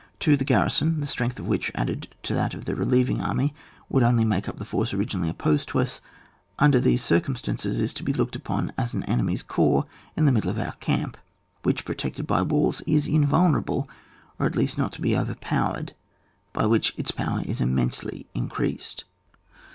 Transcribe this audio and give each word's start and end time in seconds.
2. 0.19 0.35
tChe 0.35 0.45
garrison, 0.47 0.99
the 0.99 1.05
strength 1.05 1.37
of 1.37 1.45
which, 1.45 1.71
added 1.75 2.07
to 2.23 2.33
that 2.33 2.55
of 2.55 2.65
the 2.65 2.73
relieving 2.75 3.21
army, 3.21 3.53
would 3.87 4.01
only 4.01 4.25
make 4.25 4.49
up 4.49 4.57
the 4.57 4.65
force 4.65 4.95
originally 4.95 5.31
opposed^ 5.31 5.67
to 5.67 5.77
us, 5.77 6.01
under 6.57 6.79
these 6.79 7.03
circumstances 7.03 7.79
is 7.79 7.93
to 7.93 8.01
be 8.01 8.11
looked 8.11 8.35
upon 8.35 8.73
as 8.79 8.95
an 8.95 9.03
enemy's 9.03 9.43
corps 9.43 9.85
in 10.17 10.25
the 10.25 10.31
middle 10.31 10.49
of 10.49 10.57
our 10.57 10.71
camp, 10.79 11.17
which, 11.61 11.85
pro 11.85 11.93
tected 11.93 12.25
by 12.25 12.41
its 12.41 12.49
walls, 12.49 12.81
is 12.87 13.05
infmlnerdble^ 13.05 13.87
or 14.39 14.47
at 14.47 14.55
least 14.55 14.75
not 14.75 14.91
to 14.91 15.01
be 15.01 15.15
overpowered, 15.15 15.93
by 16.51 16.65
which 16.65 16.95
its 16.97 17.11
power 17.11 17.43
is 17.45 17.61
immensely 17.61 18.25
increased. 18.33 19.03